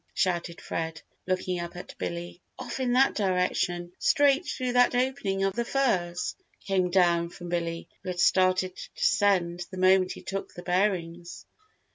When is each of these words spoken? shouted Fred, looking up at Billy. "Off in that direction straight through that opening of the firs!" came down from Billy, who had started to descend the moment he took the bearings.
shouted 0.15 0.59
Fred, 0.59 0.99
looking 1.27 1.59
up 1.59 1.75
at 1.75 1.95
Billy. 1.99 2.41
"Off 2.57 2.79
in 2.79 2.93
that 2.93 3.13
direction 3.13 3.91
straight 3.99 4.47
through 4.47 4.73
that 4.73 4.95
opening 4.95 5.43
of 5.43 5.53
the 5.55 5.63
firs!" 5.63 6.35
came 6.65 6.89
down 6.89 7.29
from 7.29 7.49
Billy, 7.49 7.87
who 8.01 8.09
had 8.09 8.19
started 8.19 8.75
to 8.75 8.89
descend 8.95 9.63
the 9.69 9.77
moment 9.77 10.13
he 10.13 10.23
took 10.23 10.55
the 10.55 10.63
bearings. 10.63 11.45